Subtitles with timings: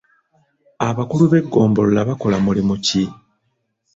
[0.87, 3.03] Abakulu b'eggombolola bakola mulimu ki?